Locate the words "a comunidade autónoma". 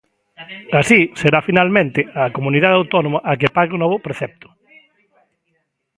2.23-3.19